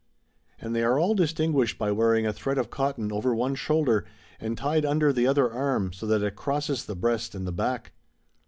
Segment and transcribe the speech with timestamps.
[0.59, 4.03] And they are all distinguished by wearing a thread of cotton over one shoulder
[4.39, 7.91] and tied under the other arm, so that it crosses the breast and the back.